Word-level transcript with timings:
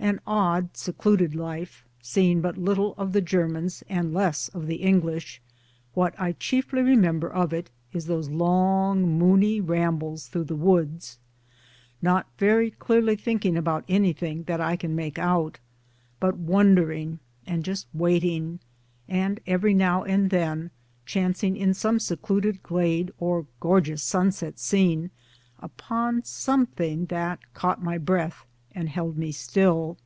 An 0.00 0.20
odd 0.26 0.76
secluded 0.76 1.34
life, 1.34 1.84
seeing 2.02 2.42
but 2.42 2.58
little 2.58 2.94
of 2.98 3.12
the 3.12 3.22
Germans 3.22 3.82
and 3.88 4.12
less 4.12 4.48
of 4.48 4.66
the 4.66 4.82
English, 4.82 5.40
what 5.94 6.14
I 6.20 6.32
chiefly 6.32 6.82
remember 6.82 7.30
of 7.32 7.54
it 7.54 7.70
is 7.92 8.04
those 8.04 8.28
long 8.28 9.06
moony 9.18 9.62
rambles 9.62 10.26
through 10.26 10.44
the 10.44 10.56
woods 10.56 11.18
not 12.02 12.26
very 12.36 12.70
clearly 12.72 13.16
thinking 13.16 13.56
about 13.56 13.84
anything 13.88 14.42
that 14.42 14.60
I 14.60 14.76
can 14.76 14.94
make 14.94 15.18
out, 15.18 15.58
but 16.20 16.36
wondering, 16.36 17.20
and 17.46 17.64
just 17.64 17.86
waiting 17.94 18.58
and 19.08 19.40
every 19.46 19.72
now 19.72 20.02
and 20.02 20.28
then 20.28 20.70
chancing 21.06 21.56
in 21.56 21.72
some 21.72 21.98
secluded 21.98 22.62
glade 22.62 23.10
or 23.18 23.46
gorgeous 23.58 24.02
sunset 24.02 24.58
scene 24.58 25.12
upon 25.60 26.24
something 26.24 27.06
that 27.06 27.54
caught 27.54 27.82
my 27.82 27.96
breath 27.96 28.44
and 28.76 28.88
held 28.88 29.16
me 29.16 29.30
still. 29.30 29.96